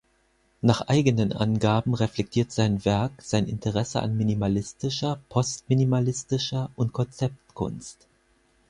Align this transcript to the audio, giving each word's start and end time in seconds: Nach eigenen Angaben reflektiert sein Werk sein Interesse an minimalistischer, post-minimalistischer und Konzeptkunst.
Nach 0.63 0.81
eigenen 0.87 1.31
Angaben 1.31 1.93
reflektiert 1.93 2.51
sein 2.51 2.83
Werk 2.85 3.21
sein 3.21 3.45
Interesse 3.45 4.01
an 4.01 4.17
minimalistischer, 4.17 5.19
post-minimalistischer 5.29 6.71
und 6.75 6.91
Konzeptkunst. 6.91 8.07